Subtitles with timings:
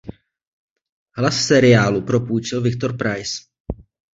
[1.17, 3.47] Hlas seriálu propůjčil Viktor Preiss.